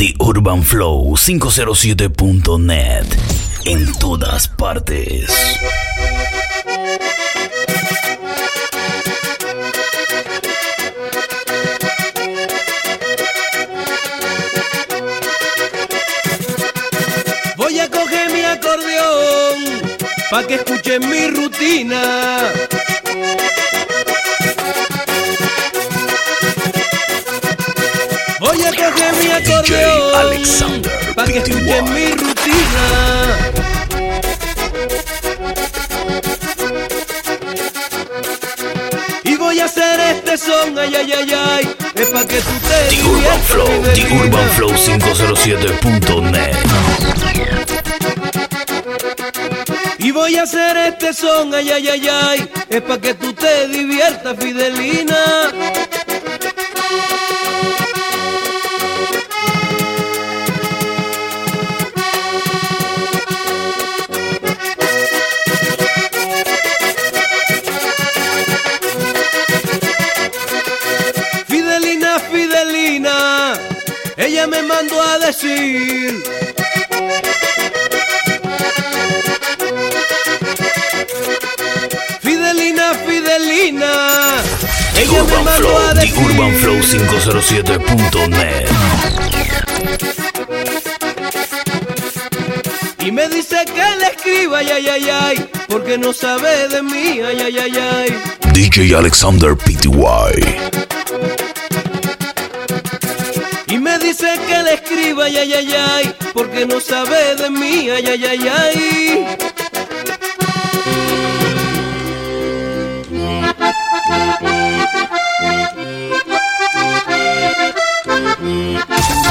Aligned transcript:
The 0.00 0.16
Urban 0.18 0.62
Flow 0.62 1.14
507.net. 1.14 3.04
En 3.66 3.92
todas 3.98 4.48
partes. 4.48 5.28
Voy 17.58 17.78
a 17.78 17.90
coger 17.90 18.32
mi 18.32 18.40
acordeón 18.40 19.82
pa' 20.30 20.46
que 20.46 20.54
escuchen 20.54 21.10
mi 21.10 21.26
rutina. 21.26 22.50
Coger 28.92 29.14
mi 29.22 29.30
acordeón 29.30 30.14
Alexander 30.14 30.90
pa' 31.14 31.24
que 31.24 31.38
escuchen 31.38 31.84
PTY. 31.84 31.90
mi 31.90 32.10
rutina. 32.12 32.84
Y 39.24 39.36
voy 39.36 39.60
a 39.60 39.64
hacer 39.66 40.00
este 40.00 40.36
son, 40.38 40.78
ay, 40.78 40.94
ay, 40.94 41.12
ay, 41.12 41.32
ay, 41.32 41.76
es 41.94 42.08
pa' 42.08 42.26
que 42.26 42.40
tú 42.40 42.52
te 42.68 42.96
The 42.96 43.02
Urban 43.04 43.40
Flow, 43.42 43.82
The. 43.94 44.14
Urban 44.14 44.50
Flow 44.50 44.70
507.net. 44.70 46.56
Y 49.98 50.10
voy 50.12 50.36
a 50.36 50.42
hacer 50.42 50.76
este 50.76 51.12
son, 51.12 51.54
ay, 51.54 51.70
ay, 51.70 51.88
ay, 51.88 52.08
ay, 52.08 52.50
es 52.68 52.82
pa' 52.82 52.98
que 52.98 53.14
tú 53.14 53.32
te 53.32 53.68
diviertas. 53.68 54.36
Fidelina, 54.38 55.52
me 74.82 75.00
a 75.00 75.18
decir 75.18 76.22
Fidelina, 82.22 82.94
Fidelina. 83.06 84.42
Ella 84.96 85.12
me 85.12 85.20
Urban 85.20 85.44
mandó 85.44 85.68
Flow, 85.68 85.78
a 85.88 85.94
decir. 85.94 86.14
Urban 86.18 86.54
Flow 86.56 86.76
507.net. 86.80 88.68
Y 93.04 93.12
me 93.12 93.28
dice 93.28 93.64
que 93.66 93.96
le 93.98 94.06
escriba, 94.14 94.58
ay, 94.58 94.70
ay, 94.70 94.88
ay, 94.88 95.10
ay, 95.10 95.50
porque 95.68 95.98
no 95.98 96.12
sabe 96.12 96.68
de 96.68 96.82
mí, 96.82 97.20
ay, 97.20 97.40
ay, 97.40 97.58
ay, 97.58 97.78
ay. 97.78 98.22
DJ 98.52 98.94
Alexander 98.94 99.56
PTY. 99.56 100.79
Dice 104.20 104.40
que 104.46 104.62
le 104.62 104.74
escriba, 104.74 105.24
ay, 105.24 105.36
ay, 105.38 105.52
ay, 105.52 105.74
ay, 105.74 106.14
porque 106.34 106.66
no 106.66 106.80
sabe 106.80 107.36
de 107.36 107.50
mí, 107.50 107.88
ay, 107.88 108.06
ay, 108.06 108.24
ay, 108.24 108.48
ay. 108.48 109.36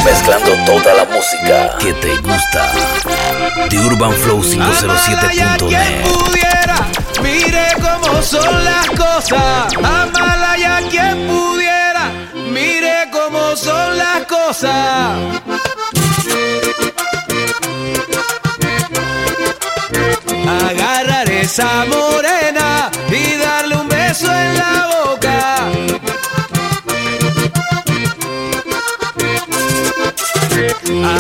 Mezclando 0.06 0.52
toda 0.66 0.94
la 0.96 1.06
música 1.06 1.78
que 1.80 1.94
te 1.94 2.16
gusta. 2.18 2.72
The 3.70 3.80
Urban 3.80 4.14
Flow 4.14 4.42
Amalaya 4.42 5.58
quien 5.58 5.70
507.net. 5.70 6.04
pudiera, 6.04 6.76
mire 7.22 7.66
cómo 7.76 8.22
son 8.24 8.66
las 8.66 8.88
cosas. 8.90 9.74
Amalaya 9.76 10.82
quien 10.90 11.28
pudiera, 11.28 12.12
mire 12.52 13.10
cómo 13.12 13.56
son 13.56 13.79
Agarrar 20.48 21.30
esa 21.32 21.86
morena 21.86 22.92
y 23.10 23.38
darle 23.38 23.76
un 23.76 23.88
beso 23.88 24.32
en 24.32 24.58
la 24.58 24.88
boca. 24.94 25.68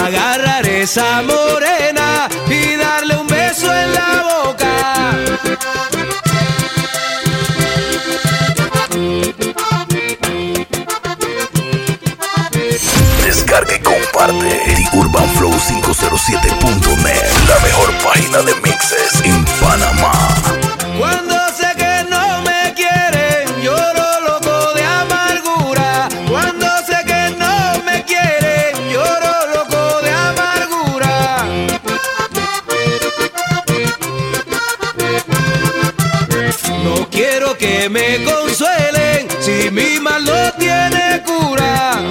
Agarrar 0.05 0.67
esa 0.67 1.23
morena 1.23 2.29
y 2.47 2.75
darle 2.75 3.15
un 3.15 3.27
beso 3.27 3.73
en 3.73 3.93
la 3.93 4.23
boca. 4.33 5.15
Comparte 14.19 14.59
The 14.75 14.97
Urban 14.97 15.29
Flow 15.29 15.51
507.net. 15.51 17.23
La 17.47 17.57
mejor 17.63 17.89
página 18.03 18.41
de 18.41 18.53
mixes 18.55 19.21
en 19.23 19.45
Panamá. 19.61 20.11
Cuando 20.97 21.35
sé 21.55 21.73
que 21.77 22.03
no 22.09 22.41
me 22.41 22.73
quieren, 22.73 23.63
lloro 23.63 24.19
loco 24.27 24.73
de 24.73 24.83
amargura. 24.83 26.09
Cuando 26.27 26.67
sé 26.85 26.97
que 27.05 27.33
no 27.37 27.81
me 27.85 28.03
quieren, 28.03 28.89
lloro 28.91 29.55
loco 29.55 30.01
de 30.01 30.11
amargura. 30.11 31.45
No 36.83 37.09
quiero 37.09 37.57
que 37.57 37.87
me 37.89 38.21
consuelen 38.25 39.29
si 39.39 39.71
mi 39.71 39.97
mal 40.01 40.25
no 40.25 40.51
tiene 40.57 41.23
cura. 41.25 42.01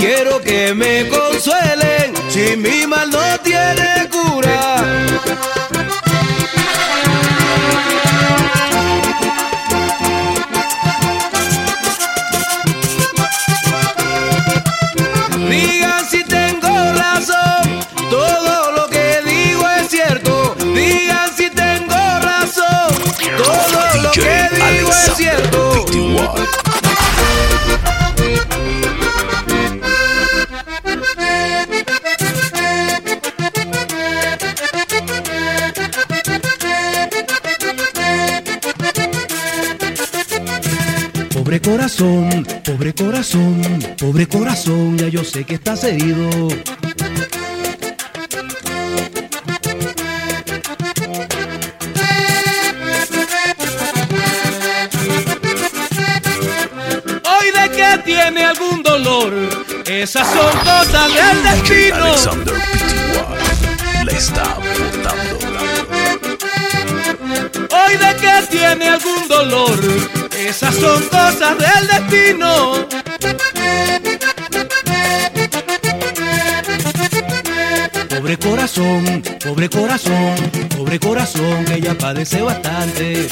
Quiero 0.00 0.40
que 0.40 0.74
me 0.74 1.08
consuelen 1.08 2.14
si 2.30 2.56
mi 2.56 2.86
mal 2.86 3.10
no 3.10 3.38
tiene 3.42 3.79
sé 45.30 45.44
que 45.44 45.54
estás 45.54 45.84
herido. 45.84 46.28
Hoy 57.32 57.50
de 57.54 57.70
que 57.76 57.98
tiene 58.04 58.44
algún 58.44 58.82
dolor, 58.82 59.32
esas 59.86 60.26
son 60.26 60.52
cosas 60.58 61.14
del 61.14 61.42
destino. 61.44 62.04
Alexander 62.06 62.54
PTY. 62.54 64.04
Le 64.06 64.16
está 64.16 64.58
botando 64.58 65.38
Hoy 67.76 67.96
de 67.96 68.16
que 68.16 68.46
tiene 68.50 68.88
algún 68.88 69.28
dolor, 69.28 69.78
esas 70.36 70.74
son 70.74 71.02
cosas 71.04 71.56
del 71.56 71.86
destino. 71.86 72.99
Pobre 78.30 78.48
corazón, 78.48 79.22
pobre 79.44 79.68
corazón, 79.68 80.36
pobre 80.76 81.00
corazón, 81.00 81.64
ella 81.72 81.98
padece 81.98 82.40
bastante. 82.40 83.26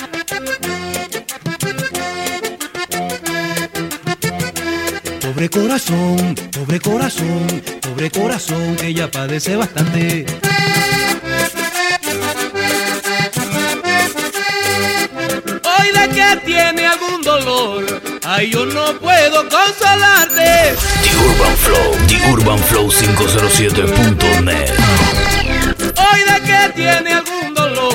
Pobre 5.21 5.49
corazón, 5.51 6.35
pobre 6.51 6.81
corazón, 6.81 7.63
pobre 7.81 8.11
corazón, 8.11 8.77
ella 8.83 9.09
padece 9.09 9.55
bastante. 9.55 10.27
Hoy 15.63 15.89
de 15.93 16.09
que 16.09 16.41
tiene 16.45 16.87
algún 16.87 17.23
dolor, 17.23 18.19
Ay, 18.31 18.51
yo 18.51 18.67
no 18.67 18.99
puedo 18.99 19.49
consolarte. 19.49 20.75
The 21.03 21.17
Urban 21.17 21.57
Flow, 21.57 22.07
The 22.09 22.31
Urban 22.31 22.59
Flow 22.59 22.91
507.net. 22.91 24.78
Tiene 26.79 27.13
algún 27.13 27.55
dolor. 27.55 27.93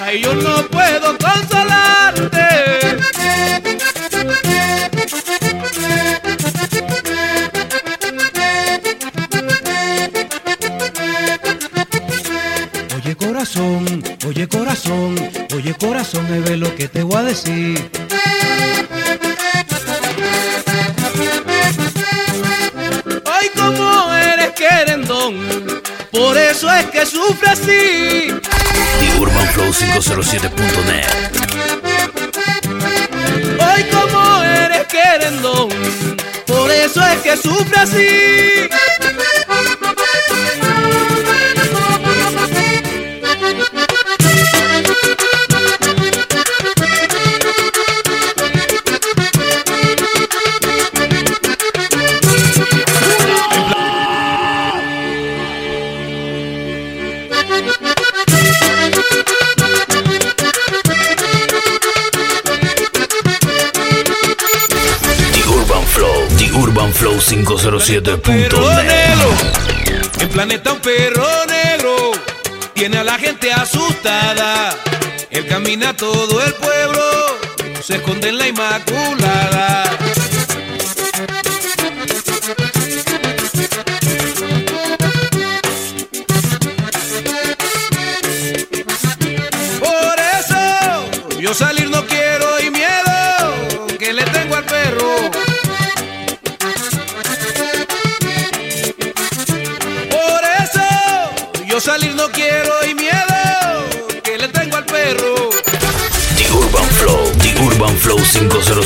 Ay, 0.00 0.22
yo 0.22 0.32
no 0.32 0.66
puedo 0.68 1.18
consolarte. 1.18 2.46
Oye 12.96 13.16
corazón, 13.16 14.02
oye 14.26 14.48
corazón, 14.48 15.14
oye 15.54 15.74
corazón, 15.74 16.26
ve 16.42 16.56
lo 16.56 16.74
que 16.74 16.88
te 16.88 17.02
voy 17.02 17.16
a 17.16 17.22
decir. 17.22 17.90
Por 26.16 26.36
eso 26.38 26.72
es 26.72 26.86
que 26.86 27.04
sufre 27.04 27.50
así. 27.50 28.28
The 29.00 29.18
Urban 29.18 29.46
Flow 29.48 29.72
507.net. 29.72 31.04
Ay, 33.60 33.84
como 33.90 34.42
eres 34.42 34.86
querendón, 34.86 35.68
por 36.46 36.70
eso 36.70 37.02
es 37.06 37.18
que 37.18 37.36
sufre 37.36 37.80
así. 37.80 38.68
107.9 67.86 70.20
El 70.20 70.28
planeta 70.30 70.72
un 70.72 70.80
perro 70.80 71.24
negro 71.46 72.10
tiene 72.74 72.98
a 72.98 73.04
la 73.04 73.16
gente 73.16 73.52
asustada. 73.52 74.76
Él 75.30 75.46
camina 75.46 75.96
todo 75.96 76.44
el 76.44 76.52
pueblo, 76.54 77.38
se 77.80 77.94
esconde 77.94 78.30
en 78.30 78.38
la 78.38 78.48
inmaculada. 78.48 79.84
Por 89.78 90.18
eso 90.40 90.58
yo 91.38 91.54
salí 91.54 91.85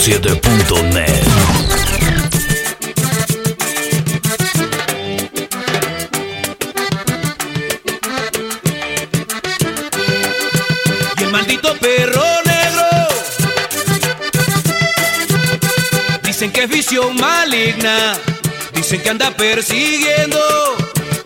507.net. 0.01 1.27
Y 11.19 11.23
el 11.23 11.31
maldito 11.31 11.77
perro 11.77 12.25
negro. 12.47 12.87
Dicen 16.23 16.51
que 16.51 16.65
es 16.65 16.71
visión 16.71 17.15
maligna. 17.17 18.15
Dicen 18.73 19.03
que 19.03 19.11
anda 19.11 19.31
persiguiendo 19.33 20.41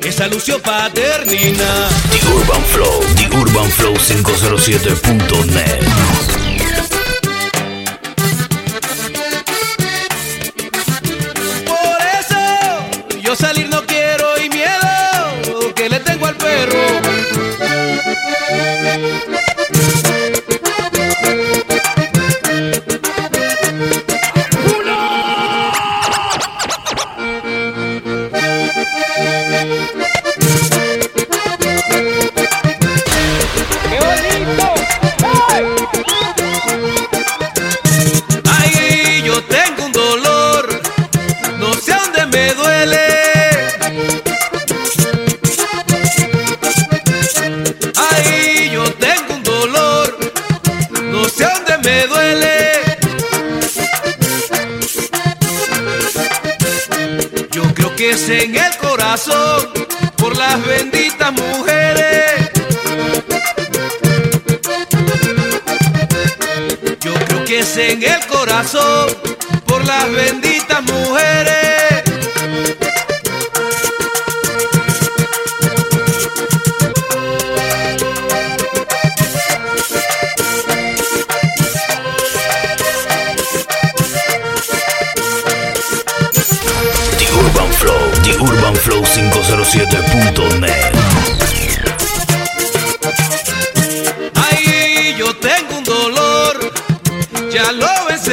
esa 0.01 0.27
Lucio 0.27 0.61
Paternina. 0.61 1.89
The 2.11 2.27
Urban 2.27 2.65
Flow, 2.73 3.05
The 3.15 3.37
Urban 3.37 3.71
Flow 3.71 3.95
507.net. 3.95 5.94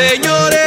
señores. 0.10 0.61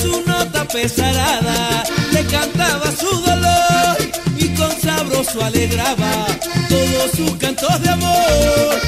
Su 0.00 0.22
nota 0.24 0.64
pesarada 0.66 1.82
le 2.12 2.24
cantaba 2.26 2.90
su 2.92 3.10
dolor 3.20 3.96
y 4.36 4.48
con 4.54 4.70
sabroso 4.80 5.44
alegraba 5.44 6.26
todos 6.68 7.10
sus 7.16 7.36
cantos 7.38 7.82
de 7.82 7.90
amor. 7.90 8.78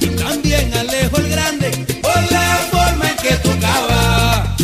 Y 0.00 0.06
también 0.16 0.74
Alejo 0.74 1.16
el 1.18 1.28
grande, 1.28 1.70
por 2.02 2.32
la 2.32 2.58
forma 2.72 3.08
en 3.08 3.16
que 3.18 3.34
tocaba. 3.36 4.56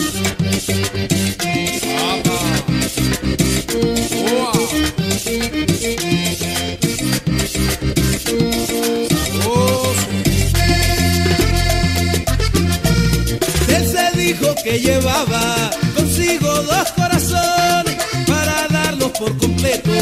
Él 13.69 13.87
se 13.87 14.19
dijo 14.19 14.55
que 14.65 14.81
llevaba 14.81 15.71
consigo 15.95 16.49
dos 16.49 16.93
corazones 16.97 17.97
para 18.27 18.67
darlos 18.71 19.11
por 19.13 19.37
completo, 19.39 19.93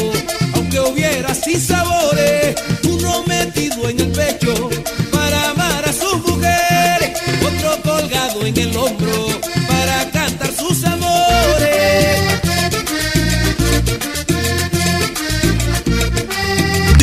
aunque 0.55 0.79
hubiera 0.79 1.35
sin 1.35 1.61
sabores, 1.61 2.16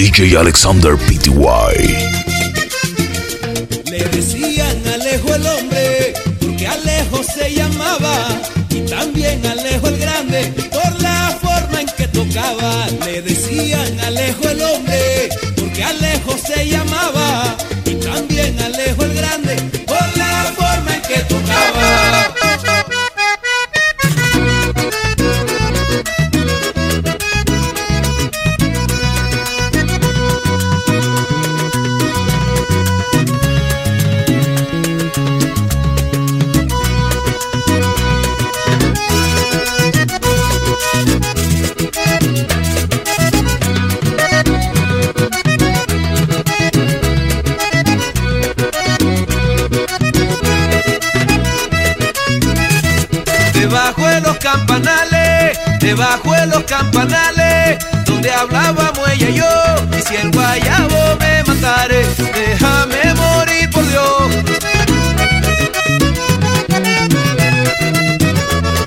DJ 0.05 0.37
Alexander 0.37 0.99
Pty. 0.99 1.31
Le 3.91 4.05
decían 4.11 4.77
Alejo 4.93 5.35
el 5.35 5.47
hombre, 5.47 6.13
porque 6.41 6.67
Alejo 6.67 7.23
se 7.23 7.55
llamaba, 7.55 8.29
y 8.69 8.81
también 8.83 9.47
Alejo 9.47 9.89
el 9.89 9.97
grande, 9.97 10.53
por 10.71 11.01
la 11.01 11.35
forma 11.41 11.81
en 11.81 11.87
que 11.87 12.07
tocaba. 12.09 12.87
Le 13.07 13.23
decían 13.23 13.99
Alejo 14.01 14.47
el 14.51 14.61
hombre, 14.61 15.31
porque 15.57 15.83
Alejo 15.83 16.37
se 16.37 16.69
llamaba, 16.69 17.57
y 17.87 17.95
también 17.95 18.61
Alejo 18.61 19.05
el 19.05 19.15
grande, 19.15 19.44
debajo 55.95 56.33
de 56.33 56.47
los 56.49 56.65
campanales, 56.65 57.79
donde 58.05 58.29
hablábamos 58.33 59.09
ella 59.13 59.29
y 59.29 59.35
yo. 59.35 59.97
Y 59.97 60.03
si 60.03 60.17
el 60.17 60.31
guayabo 60.33 61.17
me 61.21 61.45
matare, 61.45 62.05
déjame 62.35 63.15
morir 63.15 63.71
por 63.71 63.87
Dios. 63.87 64.23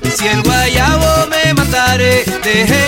Y 0.03 0.09
si 0.09 0.27
el 0.27 0.41
guayabo 0.41 1.27
me 1.27 1.53
matare, 1.53 2.25
déjeme 2.43 2.86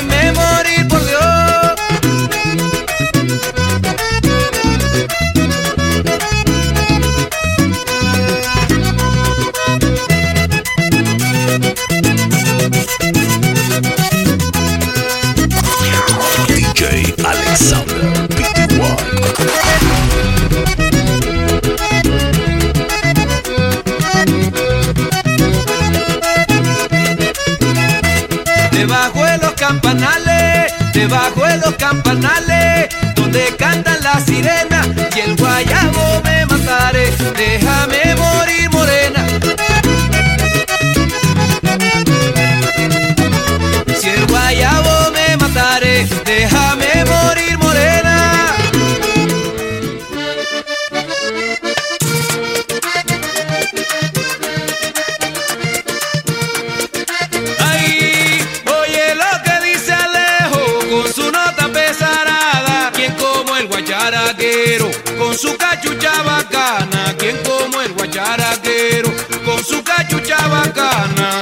guacharaquero 64.29 64.91
con 65.17 65.36
su 65.38 65.57
cachucha 65.57 66.21
bacana. 66.24 67.13
Quien 67.17 67.36
como 67.38 67.81
el 67.81 67.91
guacharaquero 67.93 69.12
con 69.45 69.63
su 69.63 69.81
cachucha 69.83 70.48
bacana. 70.48 71.41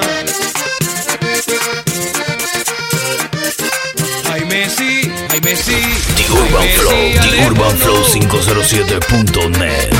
Ay, 4.31 4.45
Messi, 4.45 5.11
ay, 5.29 5.41
Messi. 5.41 5.75
The 6.15 6.31
Urban 6.31 6.63
Messi, 6.63 6.79
Flow, 6.79 7.11
The 7.29 7.45
Urban 7.45 7.77
Flow 7.77 7.99
no. 7.99 8.05
507.net. 8.05 9.93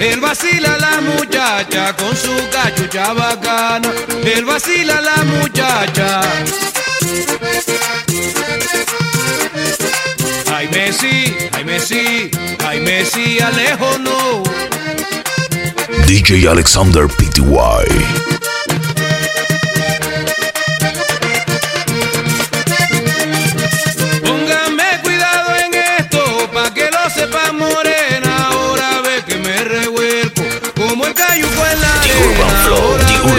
Él 0.00 0.18
vacila 0.18 0.74
a 0.74 0.78
la 0.78 1.00
muchacha 1.02 1.94
con 1.94 2.16
su 2.16 2.34
cachucha 2.50 3.12
bacana. 3.12 3.92
Él 4.24 4.46
vacila 4.46 4.96
a 4.96 5.00
la 5.02 5.16
muchacha. 5.24 6.22
Ay 10.54 10.68
Messi, 10.68 11.36
ay 11.52 11.64
Messi, 11.64 12.30
ay 12.66 12.80
Messi, 12.80 13.40
Alejo 13.40 13.98
no. 13.98 14.42
DJ 16.06 16.48
Alexander 16.48 17.06
Pty. 17.06 18.49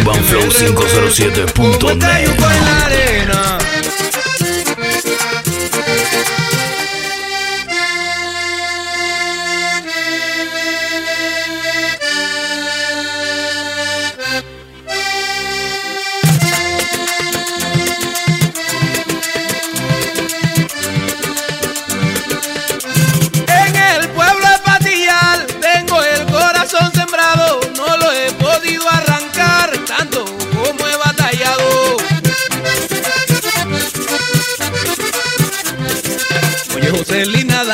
Urban 0.01 0.23
Flow 0.23 0.41
revuelco, 0.41 0.83
507.net. 1.53 3.80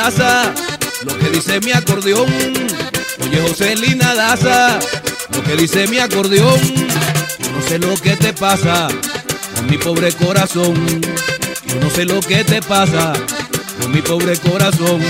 Daza, 0.00 0.54
lo 1.06 1.18
que 1.18 1.28
dice 1.28 1.58
mi 1.60 1.72
acordeón. 1.72 2.28
Oye, 3.20 3.40
Joselina 3.42 4.14
Daza, 4.14 4.78
lo 5.34 5.42
que 5.42 5.56
dice 5.56 5.88
mi 5.88 5.98
acordeón. 5.98 6.60
Yo 7.40 7.50
no 7.50 7.62
sé 7.68 7.80
lo 7.80 7.96
que 7.96 8.14
te 8.14 8.32
pasa 8.32 8.86
con 9.56 9.66
mi 9.66 9.76
pobre 9.76 10.12
corazón. 10.12 11.00
Yo 11.66 11.80
no 11.80 11.90
sé 11.90 12.04
lo 12.04 12.20
que 12.20 12.44
te 12.44 12.62
pasa 12.62 13.12
con 13.80 13.90
mi 13.90 14.00
pobre 14.00 14.36
corazón. 14.38 15.02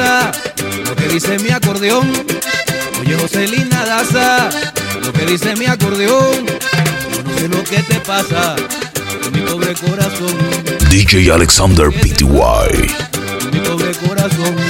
Daza, 0.00 0.32
lo 0.86 0.96
que 0.96 1.08
dice 1.08 1.38
mi 1.38 1.50
acordeón. 1.50 2.10
Oye 3.00 3.16
Joselina 3.16 3.84
Daza, 3.84 4.48
lo 5.04 5.12
que 5.12 5.26
dice 5.26 5.54
mi 5.56 5.66
acordeón. 5.66 6.46
Yo 6.46 7.22
no 7.22 7.38
sé 7.38 7.48
lo 7.48 7.64
que 7.64 7.82
te 7.82 8.00
pasa 8.00 8.56
con 9.22 9.32
mi 9.32 9.40
pobre 9.40 9.74
corazón, 9.74 10.36
DJ 10.88 11.30
Alexander 11.32 11.90
Pty. 11.90 12.24
con 12.24 13.50
mi 13.52 13.58
pobre 13.60 13.92
corazón. 14.06 14.69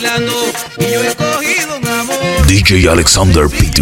Bailando. 0.00 0.32
Y 0.78 0.92
yo 0.92 1.02
he 1.02 1.14
cogido 1.14 1.76
un 1.76 1.88
amor. 1.88 2.46
DJ 2.46 2.88
Alexander 2.88 3.48
Pty. 3.48 3.80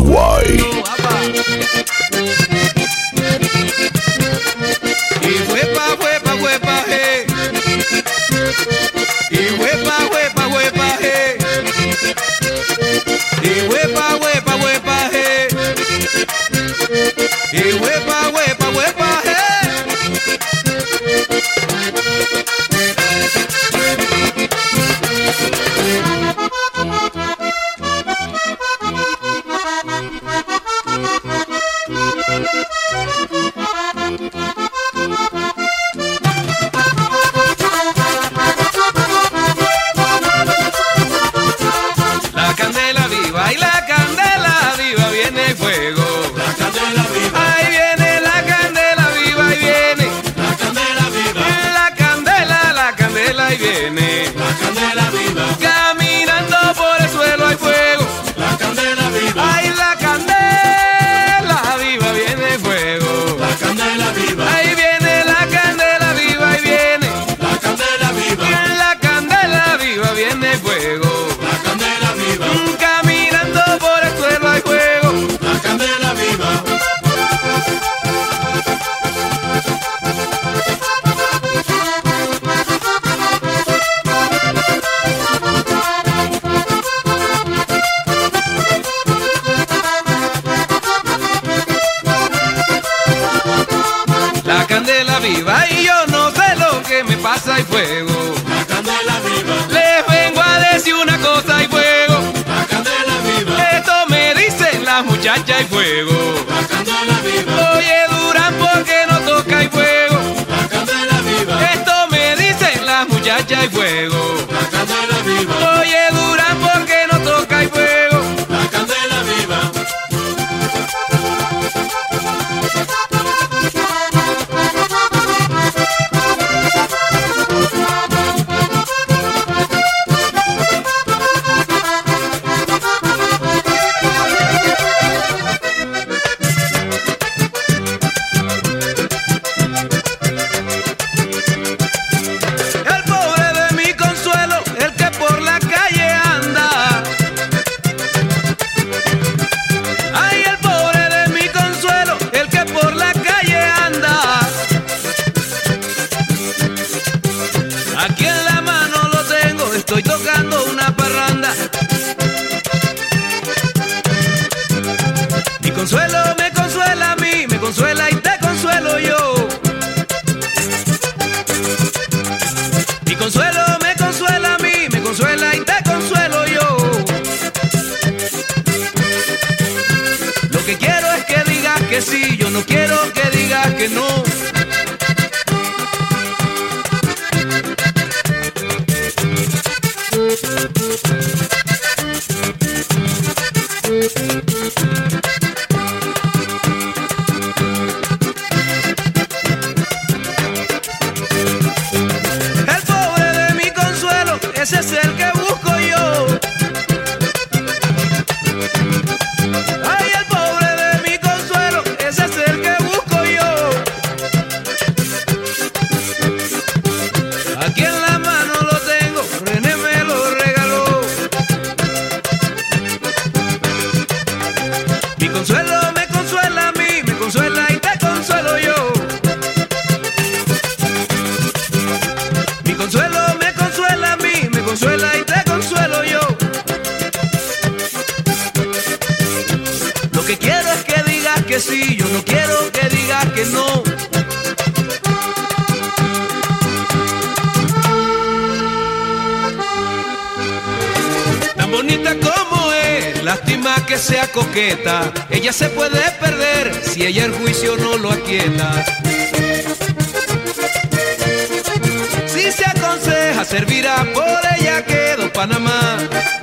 Ahora 264.29 264.57
ya 264.59 264.85
quedó 264.85 265.33
Panamá. 265.33 266.38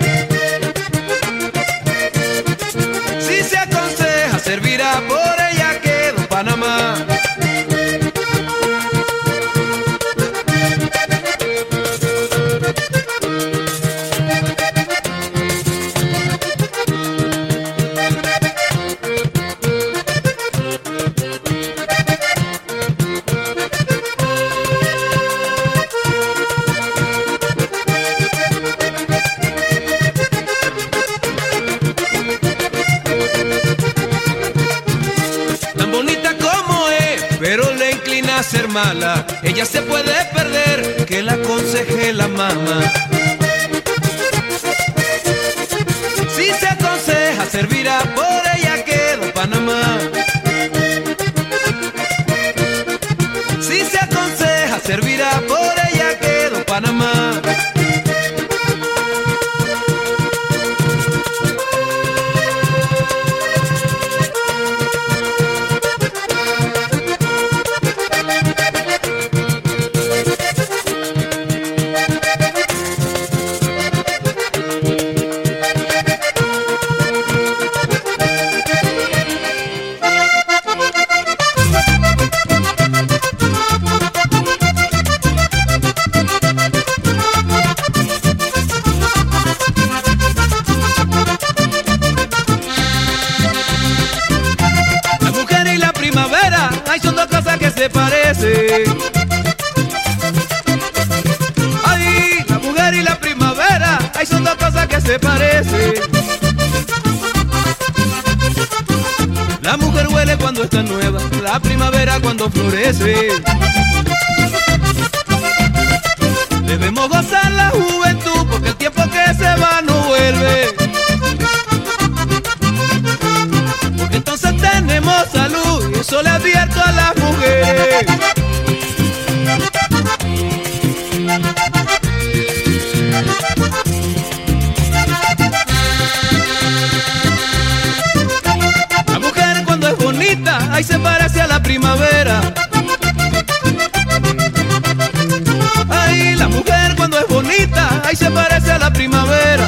la 148.86 148.94
primavera. 148.94 149.68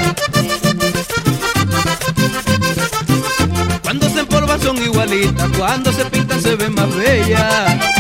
Cuando 3.82 4.10
se 4.10 4.20
empolvan 4.20 4.62
son 4.62 4.78
igualitas, 4.78 5.50
cuando 5.58 5.92
se 5.92 6.06
pintan 6.06 6.40
se 6.40 6.56
ven 6.56 6.76
más 6.76 6.96
bellas. 6.96 7.97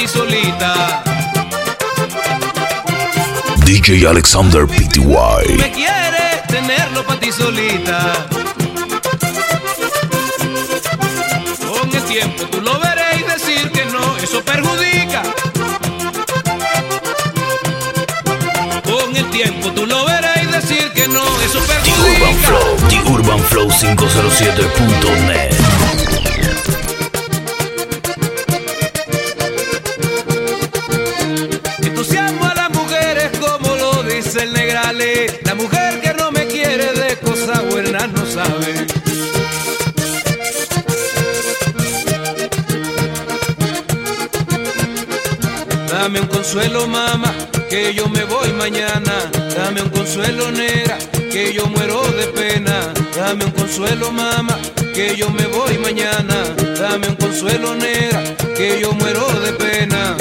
Ti 0.00 0.08
solita. 0.08 1.02
DJ 3.66 4.06
Alexander 4.06 4.66
Tú 4.66 4.72
Pty. 4.72 5.00
me 5.56 5.70
quieres 5.72 6.42
tenerlo 6.48 7.04
para 7.04 7.20
ti 7.20 7.30
solita. 7.30 8.26
Con 11.68 11.94
el 11.94 12.02
tiempo 12.04 12.44
tú 12.50 12.62
lo 12.62 12.80
verás 12.80 13.20
y 13.20 13.24
decir 13.24 13.70
que 13.72 13.84
no, 13.86 14.16
eso 14.16 14.42
perjudica. 14.42 15.22
Con 18.82 19.14
el 19.14 19.28
tiempo 19.30 19.70
tú 19.72 19.84
lo 19.84 20.06
verás 20.06 20.42
y 20.42 20.46
decir 20.46 20.90
que 20.94 21.08
no, 21.08 21.22
eso 21.42 21.60
The 21.60 21.68
Urban 21.68 21.84
perjudica. 21.84 22.46
Flow, 22.46 22.76
The 22.88 23.00
Urban 23.10 23.40
Flow 23.50 23.68
507.net. 23.68 25.69
que 47.70 47.94
yo 47.94 48.08
me 48.08 48.24
voy 48.24 48.52
mañana. 48.52 49.30
Dame 49.56 49.80
un 49.80 49.90
consuelo, 49.90 50.50
negra, 50.50 50.98
que 51.30 51.52
yo 51.54 51.66
muero 51.66 52.02
de 52.12 52.26
pena. 52.26 52.92
Dame 53.16 53.44
un 53.44 53.52
consuelo, 53.52 54.10
mamá, 54.10 54.58
que 54.92 55.16
yo 55.16 55.30
me 55.30 55.46
voy 55.46 55.78
mañana. 55.78 56.36
Dame 56.78 57.08
un 57.08 57.14
consuelo, 57.14 57.74
negra, 57.76 58.22
que 58.56 58.80
yo 58.80 58.92
muero 58.92 59.26
de 59.40 59.52
pena. 59.52 60.16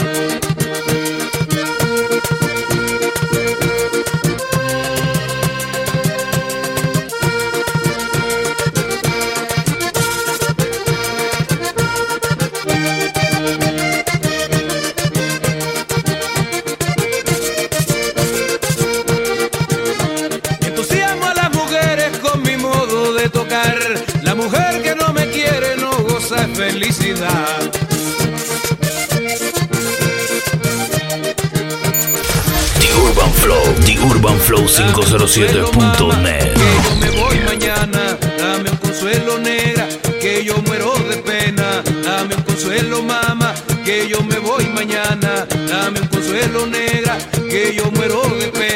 107.net. 35.29 36.57
Yo 36.57 36.95
me 36.95 37.09
voy 37.21 37.37
mañana, 37.45 38.17
dame 38.39 38.71
un 38.71 38.77
consuelo 38.77 39.37
negra, 39.37 39.87
que 40.19 40.43
yo 40.43 40.55
muero 40.65 40.91
de 41.07 41.17
pena, 41.17 41.83
dame 42.03 42.33
un 42.33 42.41
consuelo 42.41 43.03
mamá, 43.03 43.53
que 43.85 44.07
yo 44.09 44.23
me 44.23 44.39
voy 44.39 44.65
mañana, 44.69 45.45
dame 45.69 45.99
un 45.99 46.07
consuelo 46.07 46.65
negra, 46.65 47.15
que 47.47 47.75
yo 47.75 47.91
muero 47.91 48.23
de 48.39 48.47
pena. 48.47 48.68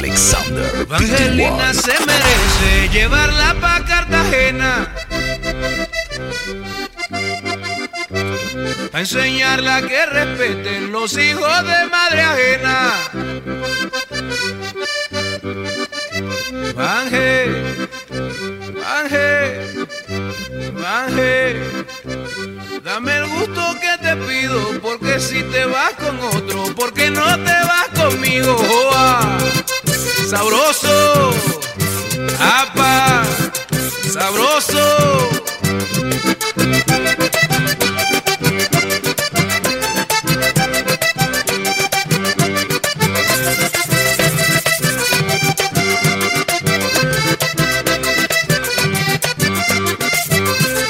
Alexander 0.00 0.72
Evangelina 0.80 1.74
se 1.74 1.92
merece 2.06 2.88
llevarla 2.90 3.54
pa' 3.60 3.84
Cartagena. 3.84 4.94
Pa' 8.90 9.00
enseñarla 9.00 9.82
que 9.82 10.06
respeten 10.06 10.90
los 10.90 11.18
hijos 11.18 11.66
de 11.66 11.86
madre 11.90 12.22
ajena. 12.22 12.94
Ángel, 16.78 17.88
Ángel, 19.02 19.88
Ángel, 20.82 21.86
dame 22.82 23.16
el 23.18 23.26
gusto 23.26 23.76
que 23.82 23.98
te 24.02 24.16
pido, 24.16 24.80
porque 24.80 25.20
si 25.20 25.42
te 25.42 25.66
vas 25.66 25.92
con 25.92 26.18
otro, 26.20 26.74
porque 26.74 27.10
no 27.10 27.26
te 27.44 27.52
vas 27.52 27.88
conmigo, 27.94 28.56
joa. 28.56 29.38
Sabroso, 30.30 31.34
apa, 32.38 33.24
sabroso. 34.14 35.28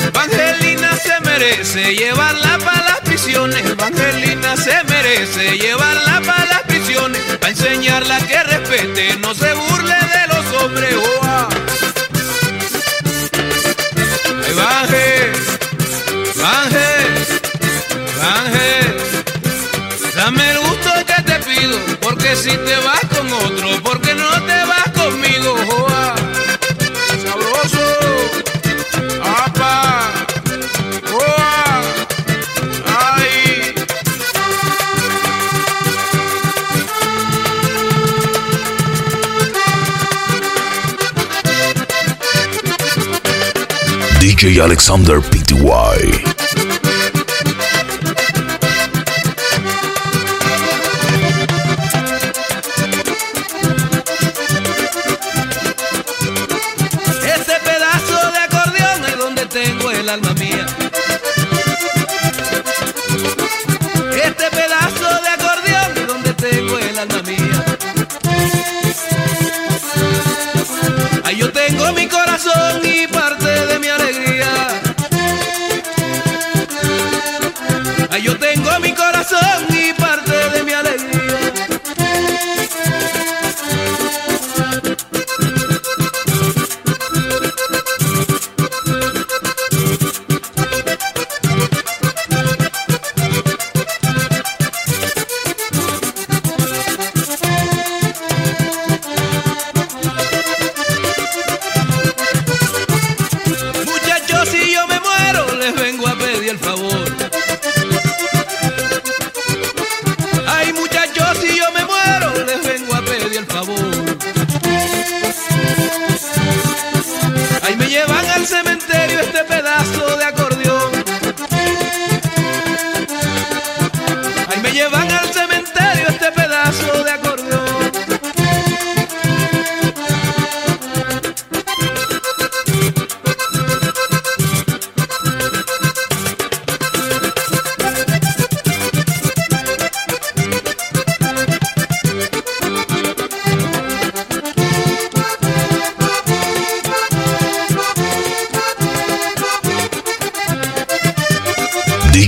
Evangelina 0.07 0.97
se 0.99 1.21
merece 1.23 1.95
llevarla 1.95 2.59
para 2.59 2.83
las 2.83 3.01
prisiones. 3.01 3.65
Evangelina 3.65 4.57
se 4.59 4.85
merece 4.85 5.57
llevarla 5.57 6.21
para 6.27 6.45
las 6.45 6.63
prisiones. 6.65 7.23
Para 7.41 7.49
enseñarla 7.49 8.19
que 8.27 8.43
no 8.71 9.35
se 9.35 9.53
burle 9.53 9.95
de 9.95 10.27
los 10.29 10.63
hombres. 10.63 10.95
Oh, 10.95 11.21
ah. 11.25 11.49
Evangel, 14.49 15.33
Evangel, 16.37 17.41
Evangel. 18.15 18.97
Dame 20.15 20.53
el 20.53 20.59
gusto 20.61 20.91
que 21.05 21.23
te 21.25 21.39
pido, 21.41 21.79
porque 22.01 22.37
si 22.37 22.51
te 22.51 22.77
vas 22.77 23.05
con 23.13 23.33
otro, 23.33 23.83
porque 23.83 24.15
no 24.15 24.31
te 24.45 24.50
DJ 44.41 44.59
Alexander 44.59 45.21
Pty. 45.21 46.30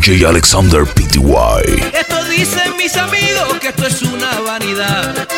DJ 0.02 0.26
Alexander 0.26 0.84
Pty. 0.84 1.20
Esto 1.96 2.24
dicen 2.24 2.76
mis 2.76 2.96
amigos 2.96 3.60
que 3.60 3.68
esto 3.68 3.86
es 3.86 4.02
una 4.02 4.40
vanidad. 4.40 5.28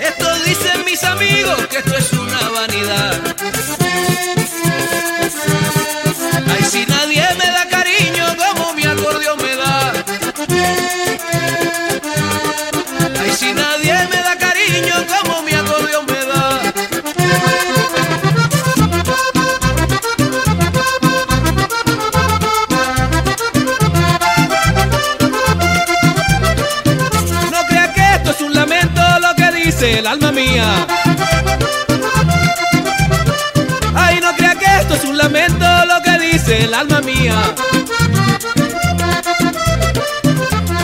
Esto 0.00 0.34
dicen 0.46 0.84
mis 0.84 1.02
amigos 1.02 1.66
que 1.68 1.78
esto 1.78 1.96
es 1.96 2.12
una 2.12 2.48
vanidad. 2.50 3.11
El 29.82 30.06
alma 30.06 30.30
mía. 30.30 30.86
Ay, 33.94 34.20
no 34.20 34.32
crea 34.36 34.54
que 34.54 34.64
esto 34.80 34.94
es 34.94 35.04
un 35.04 35.18
lamento 35.18 35.66
lo 35.86 36.00
que 36.02 36.18
dice 36.18 36.64
el 36.64 36.74
alma 36.74 37.00
mía. 37.00 37.34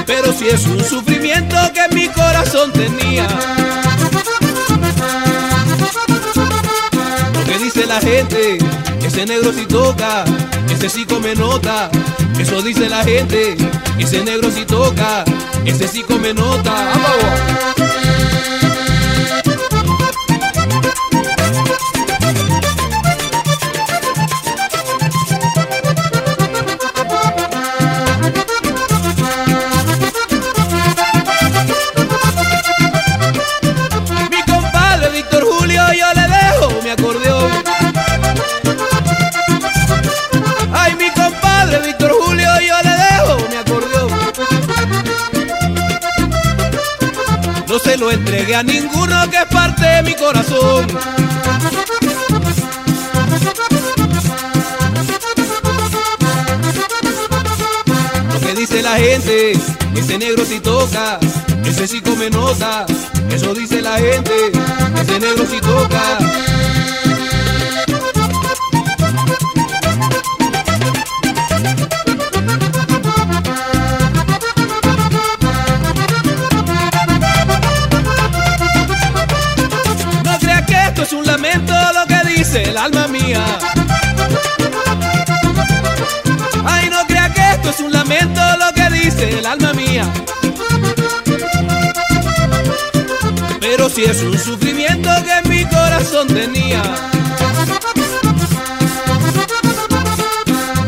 Pero 0.05 0.33
si 0.33 0.49
es 0.49 0.67
un 0.67 0.83
sufrimiento 0.85 1.57
que 1.73 1.95
mi 1.95 2.09
corazón 2.09 2.73
tenía. 2.73 3.27
Lo 7.35 7.45
que 7.45 7.59
dice 7.59 7.87
la 7.87 8.01
gente, 8.01 8.59
ese 9.03 9.27
negro 9.27 9.53
si 9.53 9.67
toca, 9.67 10.25
ese 10.71 10.89
sí 10.89 11.07
come 11.07 11.37
nota. 11.37 11.89
Eso 12.39 12.63
dice 12.63 12.89
la 12.89 13.05
gente, 13.05 13.57
ese 13.99 14.25
negro 14.25 14.51
si 14.51 14.65
toca, 14.65 15.25
ese 15.65 15.87
sí 15.87 16.03
come 16.03 16.35
nota. 16.35 16.73
¡Vamos! 16.73 17.69
Lo 47.99 48.13
entregué 48.13 48.55
a 48.55 48.63
ninguno 48.63 49.29
que 49.31 49.39
es 49.39 49.47
parte 49.47 49.85
de 49.85 50.03
mi 50.03 50.15
corazón. 50.15 50.87
Lo 58.33 58.41
que 58.41 58.55
dice 58.55 58.83
la 58.83 58.97
gente, 58.97 59.53
ese 59.97 60.19
negro 60.19 60.45
si 60.45 60.61
toca, 60.61 61.19
ese 61.65 61.89
sí 61.89 62.01
come 62.01 62.31
nota. 62.31 62.87
Eso 63.31 63.53
dice 63.53 63.83
la 63.83 63.99
gente, 63.99 64.53
ese 65.01 65.19
negro 65.19 65.45
si 65.47 65.61
toca. 65.61 66.58
alma 82.89 83.09
mía. 83.09 83.45
Ay, 86.65 86.89
no 86.91 87.07
crea 87.07 87.33
que 87.33 87.41
esto 87.55 87.71
es 87.71 87.81
un 87.81 87.93
lamento 87.93 88.41
lo 88.59 88.73
que 88.73 88.91
dice 88.91 89.39
el 89.39 89.47
alma 89.47 89.73
mía. 89.75 90.05
Pero 93.61 93.89
si 93.91 94.05
es 94.05 94.23
un 94.23 94.39
sufrimiento 94.39 95.11
que 95.25 95.49
mi 95.49 95.65
corazón 95.65 96.29
tenía. 96.29 96.83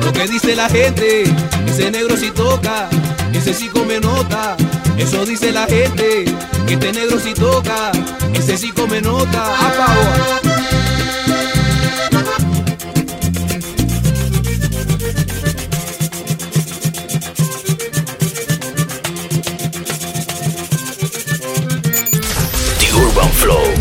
Lo 0.05 0.13
que 0.13 0.27
dice 0.29 0.57
la 0.57 0.69
gente, 0.69 1.25
ese 1.67 1.91
negro 1.91 2.17
si 2.17 2.31
toca, 2.31 2.89
ese 3.33 3.53
sí 3.53 3.69
come 3.69 4.01
nota. 4.01 4.57
Eso 4.97 5.25
dice 5.25 5.53
la 5.53 5.67
gente, 5.67 6.25
que 6.67 6.75
este 6.75 6.93
negro 6.93 7.19
si 7.19 7.35
toca, 7.35 7.93
ese 8.35 8.57
sí 8.57 8.71
come 8.71 9.01
nota. 9.01 9.45
Ah, 9.45 10.57
A. 10.57 10.60